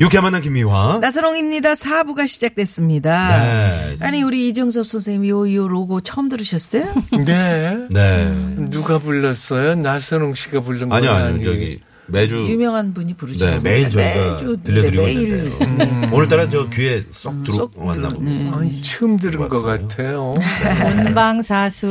[0.00, 0.98] 유쾌한 만남 김미화.
[1.00, 1.72] 나선홍입니다.
[1.72, 3.28] 4부가 시작됐습니다.
[3.38, 3.96] 네.
[4.00, 6.92] 아니 우리 이정섭 선생님 요, 요 로고 처음 들으셨어요?
[7.26, 7.76] 네.
[7.90, 8.34] 네.
[8.70, 9.76] 누가 불렀어요?
[9.76, 11.28] 나선홍 씨가 부른 건 아니요, 아니요.
[11.34, 11.44] 아니에요.
[11.44, 13.60] 저기 매주 유명한 분이 네, 부르셨어요.
[13.64, 15.12] 매일 저희가 매주, 들려드리고 네.
[15.12, 15.56] 있는데요.
[15.62, 16.12] 음.
[16.12, 18.56] 오늘따라 저 귀에 쏙쏙 들어왔나 들어- 봅니다.
[18.58, 20.34] 아니, 처음 들은 것 같아요.
[20.36, 21.04] 같아요.
[21.04, 21.86] 본방사수.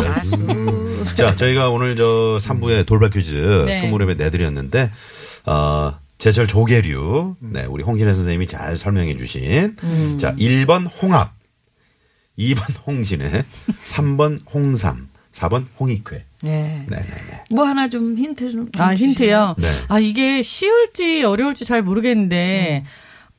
[0.00, 1.04] 건방사수.
[1.14, 3.82] 자, 저희가 오늘 저 3부에 돌발 퀴즈 네.
[3.82, 4.90] 끝무렵에 내드렸는데,
[5.46, 7.36] 어, 제철 조개류.
[7.40, 9.76] 네, 우리 홍신혜 선생님이 잘 설명해 주신.
[10.18, 11.34] 자, 1번 홍합.
[12.38, 13.44] 2번 홍신혜.
[13.84, 15.08] 3번 홍삼.
[15.32, 16.24] 4번 홍익회.
[16.42, 16.86] 네.
[16.88, 17.44] 네네네.
[17.52, 18.68] 뭐 하나 좀 힌트 좀.
[18.78, 19.54] 아, 힌트요?
[19.58, 19.68] 네.
[19.88, 22.84] 아, 이게 쉬울지 어려울지 잘 모르겠는데,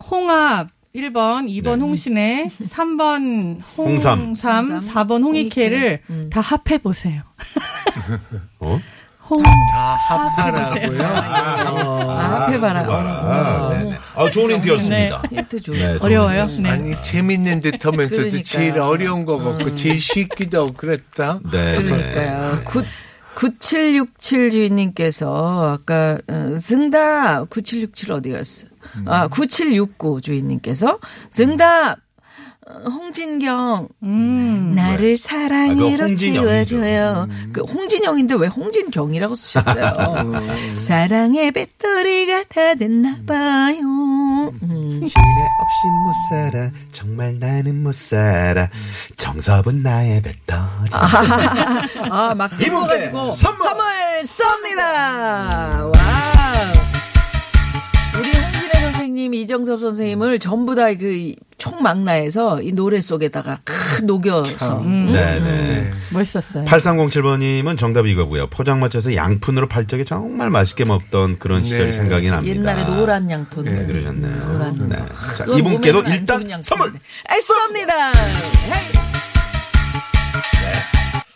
[0.09, 4.19] 홍합 1번, 2번 홍신혜, 3번 홍삼.
[4.19, 7.23] 홍삼, 4번 홍익회를 다 합해보세요.
[8.59, 8.80] 어?
[9.30, 11.03] 홍, 다 합하라고요.
[11.03, 12.80] 아, 앞에봐라.
[12.81, 13.97] 아, 네 네.
[14.16, 15.22] 아, 좋은 힌트였습니다.
[15.30, 15.72] 힌트 줘.
[15.72, 16.47] 네, 좋은 어려워요?
[16.47, 16.69] 네.
[16.69, 18.44] 아니, 재밌는 듯 하면서도 그러니까.
[18.44, 21.39] 제일 어려운 거 같고, 제일 쉽기도 하고 그랬다.
[21.52, 21.77] 네.
[21.77, 22.55] 그러니까요.
[22.55, 22.63] 네.
[22.63, 22.83] 구,
[23.35, 28.67] 9767 주인님께서 아까 어, 승답 9767 어디 갔어?
[29.05, 31.95] 아 9769 주인님께서 승답 어,
[32.70, 34.73] 홍진경 음.
[34.75, 36.66] 나를 아, 사랑으로 홍진영이죠.
[36.66, 37.28] 채워줘요.
[37.52, 40.34] 그 홍진영인데 왜 홍진경이라고 쓰셨어요?
[40.78, 43.80] 사랑의 배터리가 다 됐나 봐요.
[44.62, 44.90] 음.
[44.92, 45.08] 신의
[45.62, 48.70] 없이 못 살아 정말 나는 못 살아
[49.18, 53.68] 정섭은 나의 배터리 아, 막 이분께 씹어가지고 선물!
[54.24, 55.81] 쏩니다.
[55.81, 56.73] Wow.
[58.19, 65.92] 우리 홍신애 선생님, 이정섭 선생님을 전부 다 그 총망라해서 이 노래 속에다가 크 녹여서 네네
[66.12, 66.66] 멋있었어요.
[66.66, 71.92] 8307번님은 정답이 이거고요 포장마차에서 양푼으로 팔적에 정말 맛있게 먹던 그런 시절이 네.
[71.92, 73.66] 생각이 납니다 옛날에 노란 양푼.
[73.66, 74.96] 네 그러셨네요 노란 네.
[75.38, 76.62] 자, 이분께도 일단.
[76.64, 78.16] 선물 쏩니다.
[78.72, 79.00] Hey.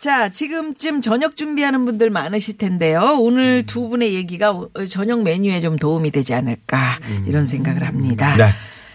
[0.04, 3.16] 자, 지금쯤 저녁 준비하는 분들 많으실 텐데요.
[3.18, 3.66] 오늘 음.
[3.66, 4.54] 두 분의 얘기가
[4.90, 8.36] 저녁 메뉴에 좀 도움이 되지 않을까 이런 생각을 합니다.
[8.36, 8.50] 네.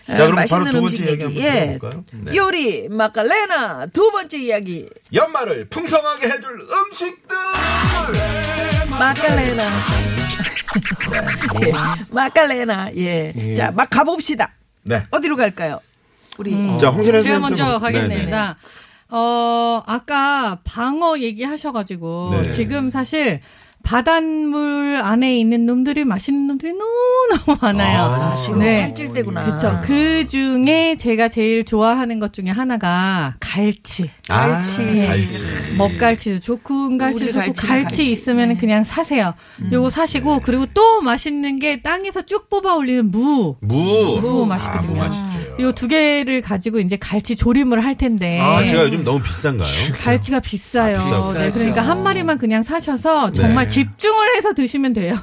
[0.09, 1.51] 어, 자, 그럼 맛있는 바로 두 번째 음식 이야기 한번 예.
[1.73, 2.05] 해볼까요?
[2.11, 2.35] 네.
[2.35, 7.37] 요리 마카레나 두 번째 이야기 연말을 풍성하게 해줄 음식들
[8.99, 9.63] 마카레나
[11.63, 11.71] 예.
[12.09, 13.53] 마카레나 예.
[13.53, 14.51] 자, 막 가봅시다.
[14.83, 15.03] 네.
[15.11, 15.79] 어디로 갈까요?
[16.37, 17.79] 우리 자 홍신혜 제가 먼저 네네.
[17.79, 18.57] 가겠습니다.
[19.11, 22.49] 어, 아까 방어 얘기하셔가지고, 네.
[22.49, 23.41] 지금 사실
[23.83, 27.99] 바닷물 안에 있는 놈들이 맛있는 놈들이 너무너무 많아요.
[28.03, 28.81] 아, 지금 네.
[28.81, 29.43] 살찔 때구나.
[29.45, 29.81] 그렇죠.
[29.83, 34.09] 그 중에 제가 제일 좋아하는 것 중에 하나가 갈치.
[34.27, 34.83] 아, 갈치.
[35.07, 35.43] 갈치
[35.77, 38.03] 먹갈치도 좋고 은갈치도 우리 좋고 갈치, 갈치.
[38.03, 38.09] 네.
[38.11, 39.33] 있으면 그냥 사세요.
[39.71, 43.55] 요거 사시고 그리고 또 맛있는 게 땅에서 쭉 뽑아 올리는 무.
[43.61, 44.19] 무.
[44.21, 45.03] 무 맛있거든요.
[45.03, 45.09] 아.
[45.59, 48.37] 요 두 개를 가지고 이제 갈치 조림을 할 텐데.
[48.39, 49.69] 갈치가 요즘 너무 비싼가요?
[49.99, 50.97] 갈치가 비싸요.
[50.99, 51.33] 아.
[51.33, 53.68] 네, 그러니까 한 마리만 그냥 사셔서 정말 네.
[53.69, 55.15] 집중을 해서 드시면 돼요.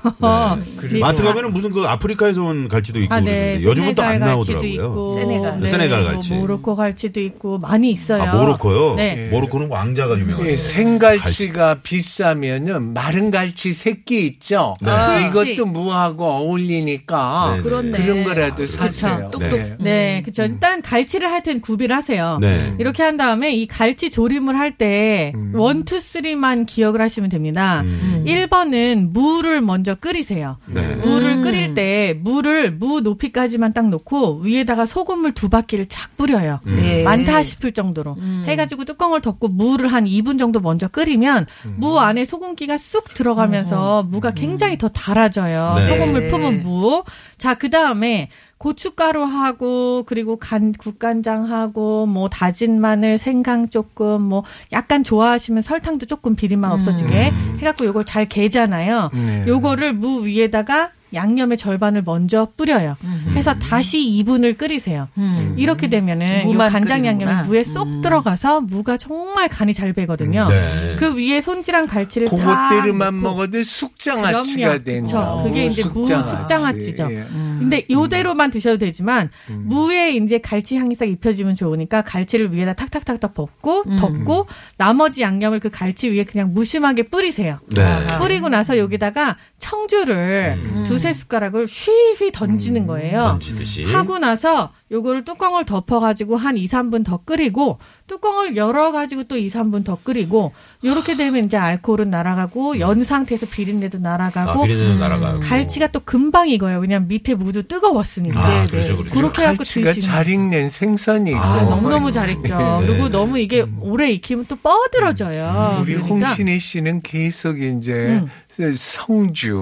[0.79, 3.59] 그리고 마트 가면은 무슨 그 아프리카에서 온 갈치도 있고 아, 네.
[3.59, 4.71] 그러는데 요즘은 또 안 나오더라고요.
[4.73, 5.61] 있고, 세네갈.
[5.61, 6.31] 네, 세네갈 갈치.
[6.33, 8.23] 뭐 모로코 갈치도 있고 많이 있어요.
[8.23, 8.95] 아, 모로코요?
[8.97, 9.29] 네.
[9.31, 10.49] 모로코는 왕자가 유명하죠.
[10.49, 14.73] 예, 생갈치가 비싸면은 마른 갈치 새끼 있죠.
[14.81, 14.91] 네.
[14.91, 15.53] 아, 그렇지.
[15.53, 17.63] 이것도 무하고 어울리니까 네, 네.
[17.63, 17.91] 그렇네.
[17.99, 19.29] 그런 거라도 사세요.
[19.33, 19.51] 똑똑.
[19.51, 19.77] 네.
[19.79, 20.43] 네, 그쵸.
[20.45, 22.39] 일단 갈치를 할 땐 구이를 하세요.
[22.41, 22.75] 네.
[22.81, 25.53] 이렇게 한 다음에 이 갈치 조림을 할때 음.
[25.55, 27.83] one, two, three만 기억을 하시면 됩니다.
[27.83, 28.23] 음.
[28.37, 30.59] 1번은 물을 먼저 끓이세요.
[30.67, 30.95] 네.
[30.97, 36.61] 물을 끓일 때 물을 무 높이까지만 딱 놓고 위에다가 소금을 두 바퀴를 착 뿌려요.
[36.65, 37.03] 네.
[37.03, 41.47] 많다 싶을 정도로 해가지고 뚜껑을 덮고 무를 한 2분 정도 먼저 끓이면
[41.77, 45.75] 무 안에 소금기가 쑥 들어가면서 무가 굉장히 더 달아져요.
[45.77, 45.87] 네.
[45.87, 47.05] 소금을 품은 무.
[47.39, 48.29] 자, 그 다음에
[48.59, 56.73] 고춧가루하고 그리고 간 국간장하고 뭐 다진 마늘, 생강 조금 뭐 약간 좋아하시면 설탕도 조금 비린맛
[56.73, 59.11] 없어지게 해갖고 요걸 잘 개잖아요.
[59.13, 59.45] 네.
[59.47, 62.97] 요거를 무 위에다가 양념의 절반을 먼저 뿌려요.
[63.35, 65.09] 해서 다시 2분을 끓이세요.
[65.57, 67.31] 이렇게 되면은 이 간장 끓이는구나.
[67.31, 70.49] 양념이 무에 쏙 들어가서 무가 정말 간이 잘 배거든요.
[70.49, 70.97] 네.
[70.99, 74.85] 그 위에 손질한 갈치를 다 그것들만 넣고 먹어도 숙장아찌가.
[74.85, 75.05] 된다.
[75.05, 75.43] 그쵸.
[75.45, 77.09] 그게 이제 무 숙장아찌죠.
[77.11, 77.25] 예.
[77.59, 83.85] 근데 요대로만 드셔도 되지만 무에 이제 갈치 향이 싹 입혀지면 좋으니까 갈치를 위에다 탁탁탁탁 볶고
[83.99, 84.47] 덮고
[84.77, 87.59] 나머지 양념을 그 갈치 위에 그냥 무심하게 뿌리세요.
[87.75, 88.19] 네.
[88.19, 93.19] 뿌리고 나서 여기다가 청주를 두세 숟가락을 휘휘 던지는 거예요.
[93.19, 93.85] 던지듯이.
[93.85, 99.85] 하고 나서 요거를 뚜껑을 덮어가지고 한 2, 3분 더 끓이고 뚜껑을 열어가지고 또 2, 3분
[99.85, 100.53] 더 끓이고
[100.85, 105.41] 요렇게 되면 이제 알코올은 날아가고 연 상태에서 비린내도 아, 날아가고 비린내는 날아가고.
[105.41, 106.79] 갈치가 또 금방 익어요.
[106.79, 108.41] 왜냐면 밑에 무도 뜨거웠으니까.
[108.41, 108.97] 아, 네, 그렇죠, 네.
[108.97, 109.15] 그렇죠.
[109.15, 110.29] 그렇게 해갖고 갈치가 드시는 잘.
[110.29, 111.37] 익는 생선이고.
[111.37, 112.57] 아, 너무너무 잘 익죠.
[112.57, 112.87] 네.
[112.87, 115.79] 그리고 너무 이게 오래 익히면 또 뻗들어져요.
[115.83, 117.93] 우리 그러니까 홍신혜 씨는 계속 이제
[118.23, 118.29] 음.
[118.75, 119.55] 성주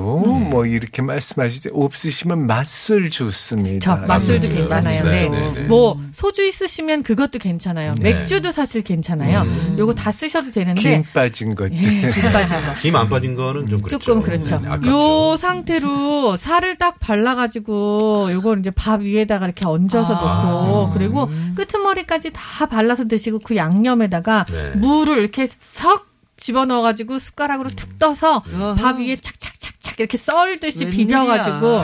[0.50, 3.78] 뭐 이렇게 말씀하실 때 없으시면 맛술 좋습니다.
[3.80, 5.04] 저 맛술도 네, 괜찮아요.
[5.04, 5.28] 네, 네.
[5.28, 5.60] 네, 네.
[5.62, 7.94] 뭐 소주 있으시면 그것도 괜찮아요.
[7.98, 8.12] 네.
[8.12, 9.42] 맥주도 사실 괜찮아요.
[9.42, 9.76] 음.
[9.78, 11.76] 요거 다 쓰셔도 되는데 김 빠진 것들.
[11.76, 12.74] 예, 김 빠진 거.
[12.80, 13.98] 김 안 빠진 거는 좀 그렇죠.
[13.98, 14.60] 조금 그렇죠.
[14.60, 14.88] 네.
[14.88, 20.44] 요 상태로 살을 딱 발라가지고 요걸 이제 밥 위에다가 이렇게 얹어서 아.
[20.44, 24.70] 놓고 그리고 끄트머리까지 다 발라서 드시고 그 양념에다가 네.
[24.76, 28.74] 무를 이렇게 석 집어넣어가지고 숟가락으로 툭 떠서 어허.
[28.74, 30.96] 밥 위에 착착착착 이렇게 썰듯이 웬일이야.
[31.06, 31.82] 비벼가지고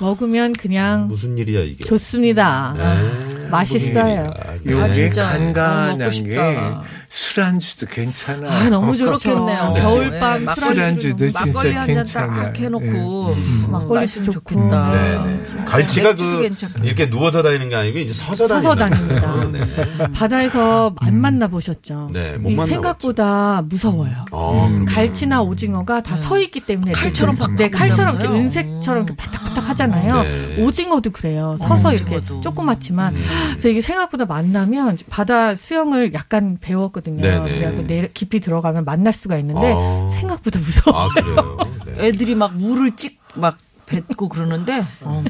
[0.00, 1.84] 먹으면 그냥 무슨 일이야 이게.
[1.84, 2.74] 좋습니다.
[2.76, 3.37] 네.
[3.50, 4.34] 맛있어요.
[4.66, 5.24] 요게 아.
[5.24, 6.82] 아, 간간한 먹고 게 싶다.
[7.08, 8.50] 술안주도 괜찮아.
[8.50, 9.18] 아, 너무 좋죠.
[9.18, 9.74] 그렇겠네요.
[9.78, 12.42] 겨울밤 네, 술 안주도 너무 진짜 막걸리 한잔 괜찮아요.
[12.42, 13.66] 딱 해놓고 음.
[13.70, 14.06] 막걸리.
[14.08, 14.90] 좋겠다.
[14.90, 15.64] 네, 네.
[15.64, 16.84] 갈치가 맥주도 그 괜찮고.
[16.84, 19.44] 이렇게 누워서 다니는 게 아니고 이제 서서 다니는 서서 다닙니다.
[19.52, 20.08] 네.
[20.12, 22.10] 바다에서 안 만나 보셨죠?
[22.12, 22.66] 네, 못.
[22.66, 24.24] 생각보다 무서워요.
[24.30, 24.92] 어, 그렇구나.
[24.92, 28.36] 갈치나 오징어가 다 서 있기 때문에 칼처럼 네, 칼처럼 이렇게.
[28.36, 30.22] 은색처럼 이렇게 바닥바닥 하잖아요.
[30.24, 30.62] 네.
[30.64, 31.56] 오징어도 그래요.
[31.60, 32.40] 서서 이렇게 오징어도.
[32.42, 33.24] 조그맣지만 음.
[33.50, 37.20] 그래서 이게 생각보다 만나면 바다 수영을 약간 배웠거든요.
[37.20, 37.54] 네, 네.
[37.58, 40.08] 그래갖고 내 깊이 들어가면 만날 수가 있는데 어.
[40.18, 40.98] 생각보다 무서워.
[40.98, 41.58] 아 그래요.
[41.86, 42.08] 네.
[42.08, 43.58] 애들이 막 물을 찍 막
[43.88, 45.24] 뱉고 그러는데 어,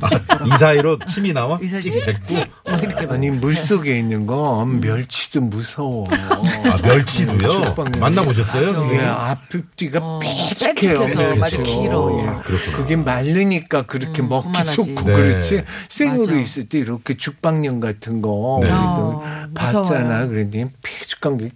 [0.47, 1.59] 이 사이로 침이 나와?
[1.63, 2.35] 이 사이 찍 뱉고.
[2.67, 6.09] 이렇게 아니 물 속에 있는 거 멸치도 무서워.
[6.11, 7.75] 아 멸치도요.
[7.99, 8.69] 만나보셨어요?
[8.69, 9.09] 예, 선생님?
[9.09, 11.37] 앞뒤가 어, 삐죽해요.
[11.37, 12.19] 말이 길어.
[12.23, 12.27] 예.
[12.29, 12.77] 아, 그렇구나.
[12.77, 14.75] 그게 말르니까 그렇게 음, 먹기 그만하지.
[14.77, 15.13] 좋고 네.
[15.15, 15.63] 그렇지.
[15.89, 16.35] 생으로 맞아.
[16.41, 18.67] 있을 때 이렇게 죽방령 같은 거 네.
[18.69, 19.23] 우리도 어,
[19.55, 20.27] 봤잖아.
[20.27, 21.51] 그랬더니 삐죽한 게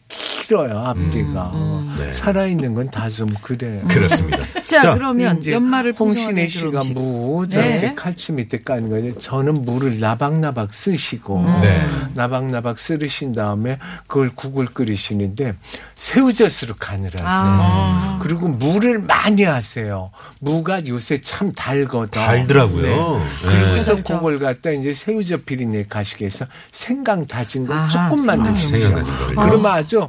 [0.46, 1.52] 길어요 앞뒤가.
[1.98, 2.12] 네.
[2.14, 3.82] 살아있는 건 다 좀 그래요.
[3.88, 4.38] 그렇습니다.
[4.72, 6.92] 자, 자, 그러면 이제 연말을 홍신혜 씨가 해줄 음식.
[6.94, 7.94] 무 저렇게 네.
[7.94, 9.18] 칼치 밑에 까는 거예요.
[9.18, 11.60] 저는 물을 나박나박 쓰시고 음.
[11.62, 11.82] 네.
[12.14, 15.54] 나박나박 쓰르신 다음에 그걸 국을 끓이시는데
[15.96, 17.28] 새우젓으로 간을 하세요.
[17.28, 18.18] 아.
[18.22, 20.10] 그리고 물을 많이 하세요.
[20.40, 22.20] 무가 요새 참 달거든.
[22.20, 23.18] 달더라고요.
[23.18, 23.24] 네.
[23.42, 24.16] 그래서 달죠.
[24.16, 29.04] 그걸 갖다 이제 새우젓 비린내 가시게 해서 생강 다진 걸 아, 조금만 걸.
[29.34, 30.08] 그러면 아주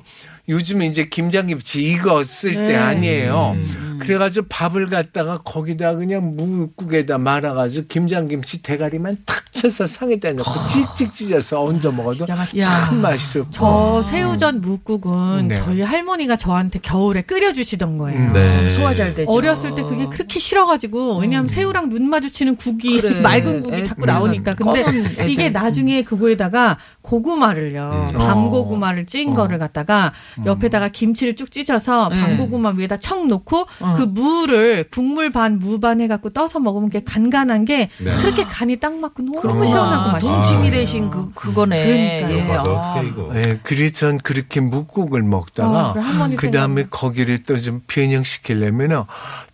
[0.50, 2.76] 요즘에 이제 김장김치 익었을 때 네.
[2.76, 3.54] 아니에요.
[3.56, 11.14] 음, 그래가지고 밥을 갖다가 거기다 그냥 무국에다 말아가지고 김장김치 대가리만 탁 쳐서 상에다 넣고 찍찍
[11.14, 12.26] 찢어서 얹어 먹어도.
[12.26, 13.46] 참 맛있어.
[13.52, 15.56] 저 새우젓 묵국은 네.
[15.56, 18.34] 저희 할머니가 저한테 겨울에 끓여주시던 거예요.
[18.34, 18.70] 네.
[18.70, 19.32] 소화 잘 되죠.
[19.32, 23.20] 어렸을 때 그게 그렇게 싫어가지고 왜냐하면 새우랑 눈 마주치는 국이 그래.
[23.22, 25.30] 맑은 국이 애- 자꾸 나오니까 근데 검은 애들.
[25.30, 28.18] 이게 나중에 그거에다가 고구마를요 음.
[28.18, 30.12] 밤고구마를 찐 거를 갖다가
[30.46, 32.20] 옆에다가 김치를 쭉 찢어서 네.
[32.20, 37.66] 밤고구마 위에다 척 놓고 그 무를 국물 반 무 반 해갖고 떠서 먹으면 그게 간간한
[37.66, 38.16] 게 네.
[38.18, 40.36] 그렇게 간이 딱 맞고 너무 아, 시원하고 맛있어요.
[40.36, 41.86] 동치미 아, 대신 그 그거네.
[41.86, 42.38] 그러니까요.
[42.38, 42.48] 예.
[42.48, 42.92] 봐서 아.
[42.94, 43.32] 어떻게 이거.
[43.36, 46.86] 예, 그래서 전 그렇게 묵국을 먹다가 어, 할머니 그 다음에.
[46.90, 49.04] 거기를 또 좀 변형시키려면은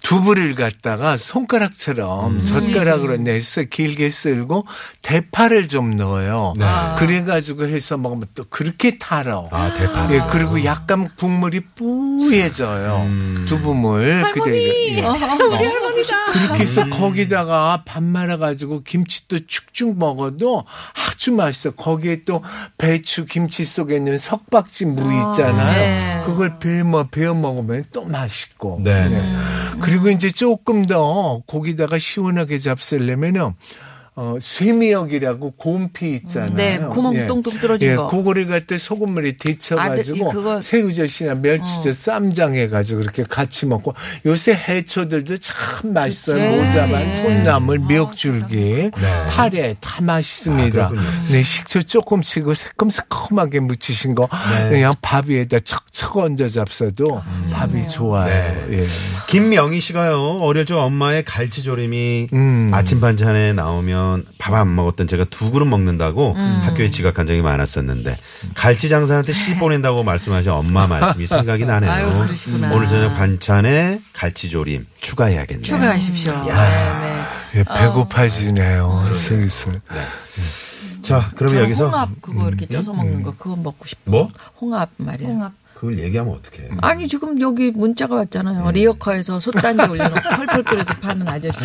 [0.02, 2.46] 두부를 갖다가 손가락처럼 음.
[2.46, 4.66] 젓가락으로 내서 길게 쓸고
[5.02, 6.54] 대파를 좀 넣어요.
[6.58, 6.66] 네.
[6.98, 9.44] 그래가지고 해서 먹으면 또 그렇게 달아.
[9.52, 10.14] 아 대파.
[10.14, 13.04] 예, 그리고 약간 국물이 뿌얘져요.
[13.06, 13.46] 음.
[13.48, 14.29] 두부물.
[14.32, 15.02] 그대 예.
[15.02, 16.26] 우리 할머니다.
[16.32, 16.90] 그렇게 해서 음.
[16.90, 21.72] 거기다가 밥 말아가지고 김치도 축축 먹어도 아주 맛있어.
[21.72, 22.44] 거기에 또
[22.78, 25.78] 배추 김치 속에 있는 석박지 무 있잖아요.
[25.78, 26.24] 네.
[26.26, 28.80] 그걸 베어, 베어 먹으면 또 맛있고.
[28.84, 29.10] 네.
[29.10, 29.36] 네.
[29.82, 33.54] 그리고 이제 조금 더 고기다가 시원하게 잡수려면은
[34.22, 36.54] 어, 쇠미역이라고 곰피 있잖아요.
[36.54, 38.10] 네, 구멍 똥똥 뚫어진 예, 거.
[38.10, 40.62] 그거를 갖다 소금물에 아, 데쳐가지고 네, 그거- 어.
[40.62, 43.94] 새우젓이나 멸치젓 쌈장 해가지고 그렇게 같이 먹고
[44.26, 46.36] 요새 해초들도 참 맛있어요.
[46.36, 46.66] 네.
[46.66, 48.92] 모자만, 콩나물, 미역줄기,
[49.30, 50.88] 파래 다 맛있습니다.
[50.88, 50.92] 아.
[51.32, 54.28] 네, 식초 조금씩 그 새콤새콤하게 묻히신 거
[54.64, 54.70] 네.
[54.70, 57.22] 그냥 밥 위에다 척척 얹어 잡숴도
[57.54, 58.26] 밥이 좋아요.
[58.26, 58.80] 네.
[58.80, 58.84] 예.
[59.30, 62.72] 김명희 씨가요, 어릴 적 엄마의 갈치조림이 음.
[62.74, 66.60] 아침 반찬에 나오면 밥 안 먹었던 제가 두 그릇 먹는다고 음.
[66.64, 68.18] 학교에 지각한 적이 많았었는데
[68.56, 71.92] 갈치 장사한테 씨 보낸다고 말씀하신 엄마 말씀이 생각이 나네요.
[71.92, 72.72] 아유, 그러시구나.
[72.74, 75.64] 오늘 저녁 반찬에 갈치조림 추가해야겠네요.
[75.64, 76.44] 추가하십시오.
[76.46, 77.24] 네,
[77.56, 79.12] 예, 배고파지네요.
[79.16, 79.80] 슬슬.
[81.02, 84.02] 자, 그러면 저 여기서 홍합 그거 이렇게 쪄서 먹는 거 그거 먹고 싶어.
[84.06, 84.30] 뭐?
[84.62, 85.28] 홍합 말이야.
[85.28, 85.54] 홍합.
[85.74, 86.70] 그걸 얘기하면 어떡해.
[86.82, 88.70] 아니 지금 여기 문자가 왔잖아요.
[88.72, 91.64] 리어커에서 솥단지 올려놓고 펄펄 끓여서 파는 아저씨.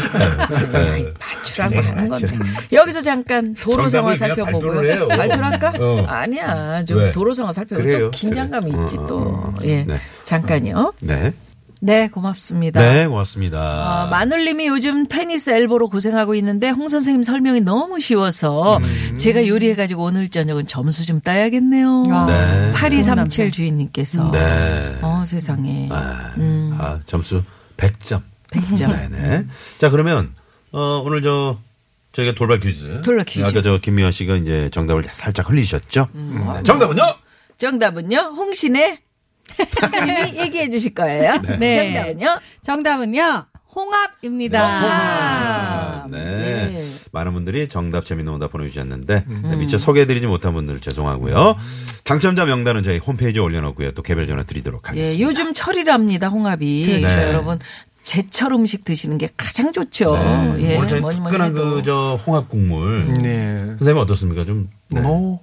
[0.72, 1.04] 아이,
[1.44, 2.28] 맞추라고 하는 건데.
[2.72, 4.60] 여기서 잠깐 도로 상황 살펴보고요.
[4.60, 5.08] 발표를 해요.
[5.08, 5.72] 발표를 할까?
[5.78, 6.04] 어.
[6.06, 6.84] 아니야.
[6.84, 7.12] 좀 왜?
[7.12, 8.04] 도로 상황 살펴보고 그래요.
[8.06, 8.82] 또 긴장감이 그래.
[8.82, 9.18] 있지 어, 또.
[9.18, 9.54] 어, 어.
[9.64, 9.84] 예.
[9.84, 9.98] 네.
[10.24, 10.92] 잠깐요.
[11.00, 11.32] 네.
[11.80, 12.80] 네, 고맙습니다.
[12.80, 13.58] 네, 고맙습니다.
[13.60, 19.18] 아, 마눌님이 요즘 테니스 엘보로 고생하고 있는데 홍 선생님 설명이 너무 쉬워서 음.
[19.18, 22.04] 제가 요리해가지고 오늘 저녁은 점수 좀 따야겠네요.
[22.10, 22.72] 아, 네.
[22.72, 24.30] 8237 주인님께서.
[24.30, 24.96] 네.
[25.02, 25.90] 어, 세상에.
[25.92, 26.74] 아, 음.
[26.78, 27.42] 아, 점수
[27.76, 28.22] 100점.
[28.50, 29.10] 100점.
[29.10, 29.44] 네네.
[29.76, 30.30] 자, 그러면,
[30.76, 31.59] 어, 오늘 저,
[32.12, 33.00] 저희가 돌발 퀴즈.
[33.02, 33.47] 돌발 퀴즈.
[33.47, 36.09] 아까 저 김미연 씨가 이제 정답을 살짝 흘리셨죠?
[36.16, 36.49] 음.
[36.52, 37.02] 네, 정답은요?
[37.59, 38.16] 정답은요?
[38.37, 38.99] 홍신의
[39.78, 41.40] 선생님이 얘기해 주실 거예요.
[41.61, 41.95] 네.
[41.95, 42.40] 정답은요?
[42.62, 43.47] 정답은요.
[43.76, 44.61] 홍합입니다.
[44.64, 46.75] 아, 네.
[46.76, 46.83] 예.
[47.12, 51.57] 많은 분들이 정답 재밌는 오답 보내주셨는데 네, 미처 소개해드리지 못한 분들 죄송하고요.
[52.04, 53.90] 당첨자 명단은 저희 홈페이지에 올려놓고요.
[53.93, 55.21] 또 개별 전화 드리도록 예, 하겠습니다.
[55.28, 56.87] 요즘 철이랍니다, 홍합이.
[56.87, 57.00] 네.
[57.00, 57.59] 그래서 여러분,
[58.04, 60.12] 제철 음식 드시는 게 가장 좋죠.
[60.12, 60.56] 네.
[60.61, 61.75] 예, 오늘 저희 뭐니 뭐니 특별한 해도.
[61.76, 63.66] 그저 홍합 국물 네.
[63.78, 64.44] 선생님 어떻습니까?
[64.44, 65.00] 좀 네.
[65.00, 65.40] 뭐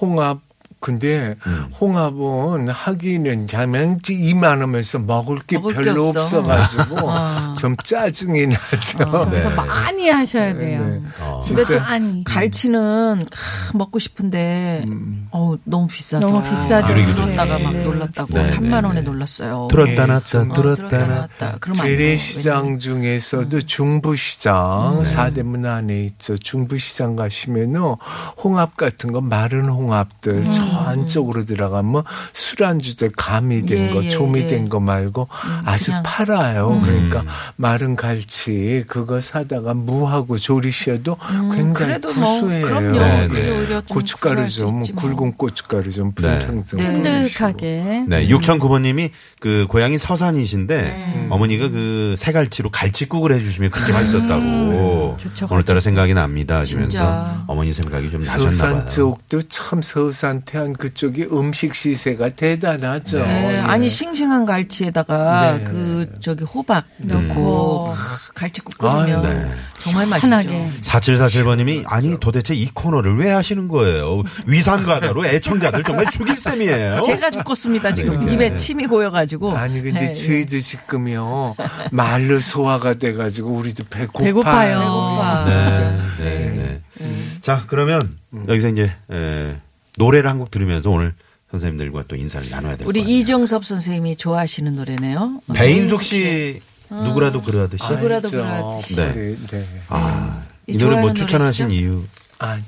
[0.00, 0.38] 홍합
[0.82, 1.66] 근데 음.
[1.80, 6.20] 홍합은 하기는 자면지 이만하면서 먹을 게 먹을 게 별로 없어.
[6.20, 7.54] 없어 가지고 아.
[7.56, 8.98] 좀 짜증이 나죠.
[8.98, 9.48] 그래서 네.
[9.54, 10.84] 많이 하셔야 돼요.
[10.84, 11.00] 네.
[11.20, 11.40] 어.
[11.46, 12.24] 근데 또 진짜 많이.
[12.24, 14.84] 갈치는 크, 먹고 싶은데
[15.30, 16.92] 어우, 너무 비싸서 너무 비싸죠.
[16.92, 17.62] 들었다가 네.
[17.62, 17.84] 막 네.
[17.84, 19.02] 놀랐다고 네, 3만 네, 원에 네.
[19.02, 19.68] 놀랐어요.
[19.70, 21.74] 들었다 예, 놨다 들었다 놨다 돼요.
[21.74, 26.36] 재래시장 중에서도 중부시장 사대문 안에 있죠.
[26.36, 27.94] 중부시장 가시면은
[28.42, 32.02] 홍합 같은 거 마른 홍합들 저 안쪽으로 들어가면
[32.32, 34.68] 술안주들 가미된 예, 거 예, 조미된 예.
[34.68, 35.28] 거 말고
[35.64, 36.02] 아주 그냥.
[36.04, 36.80] 팔아요.
[36.82, 37.24] 그러니까
[37.56, 42.66] 마른 갈치 그거 사다가 무하고 조리셔도 굉장히 음, 그래도 뭐, 구수해요.
[42.66, 42.98] 그럼요.
[42.98, 43.50] 네, 그게 네.
[43.50, 44.82] 오히려 좀 고춧가루 좀 뭐.
[44.96, 46.38] 굵은 고춧가루 좀 네.
[46.38, 47.28] 탕탕 네.
[47.28, 48.04] 쫀득하게.
[48.08, 49.10] 네, 6009번님이
[49.40, 56.90] 그 고향이 서산이신데 어머니가 그 새갈치로 갈치국을 해주시면 그렇게 맛있었다고 좋죠, 오늘따라 생각이 납니다 하시면서
[56.90, 57.44] 진짜.
[57.46, 58.52] 어머니 생각이 좀 나셨나 봐요.
[58.52, 63.18] 서산 쪽도 참 서산 태안 그쪽이 음식 시세가 대단하죠.
[63.18, 63.58] 네, 예.
[63.58, 65.64] 아니 싱싱한 갈치에다가 네.
[65.64, 67.94] 그 저기 호박 넣고 음.
[67.94, 69.48] 크, 갈치국 끓이면 네.
[69.80, 70.28] 정말 맛있죠.
[70.30, 70.68] 편하게.
[70.82, 74.22] 4747번님이 아니 도대체 이 코너를 왜 하시는 거예요?
[74.46, 77.02] 위산과다로 애청자들 정말 죽일 셈이에요.
[77.02, 78.32] 제가 죽겠습니다 지금 그러니까.
[78.32, 79.56] 입에 침이 고여가지고.
[79.56, 81.56] 아니 근데 네, 저희도 지금요
[81.90, 84.24] 말로 소화가 돼가지고 우리도 배고파요.
[84.24, 84.78] 배고파요.
[84.78, 85.44] 배고파.
[85.44, 85.70] 네.
[86.18, 87.08] 네, 네.
[87.40, 88.12] 자, 그러면
[88.48, 89.56] 여기서 이제 에,
[90.02, 91.14] 노래를 한 곡 들으면서 오늘
[91.50, 93.14] 선생님들과 또 인사를 나눠야 될것 우리 같아요.
[93.16, 95.40] 이정섭 선생님이 좋아하시는 노래네요.
[95.54, 97.82] 배인숙 씨 누구라도 그러듯이.
[97.88, 98.30] 누구라도 알죠.
[98.30, 98.96] 그러듯이.
[98.96, 99.12] 네.
[99.14, 99.36] 네.
[99.50, 99.80] 네.
[99.88, 101.86] 아, 이이 노래 뭐 추천하신 노래시죠?
[101.88, 102.04] 이유.
[102.38, 102.62] 아니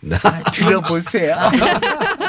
[0.00, 0.16] 네.
[0.52, 1.34] 들어보세요.
[1.36, 1.50] 아,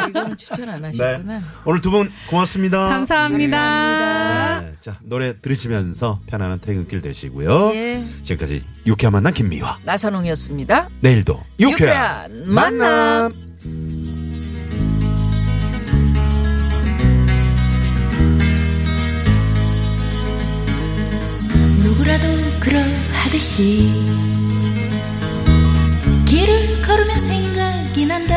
[0.07, 0.87] 이거는 추천 안 네.
[0.89, 1.41] 하시구나.
[1.65, 2.77] 오늘 두 분 고맙습니다.
[2.89, 4.61] 감사합니다.
[4.61, 4.73] 네.
[4.81, 7.71] 자, 노래 들으시면서 편안한 퇴근길 되시고요.
[7.73, 8.03] 예.
[8.23, 9.77] 지금까지 유쾌한 만남 김미화.
[9.85, 10.89] 나선홍이었습니다.
[11.01, 13.31] 내일도 유쾌한, 유쾌한 만남.
[13.31, 13.53] 누구
[22.13, 22.27] 나도
[22.59, 23.89] 그러하듯이
[26.27, 28.32] 길을 걸으면 생각이 난다.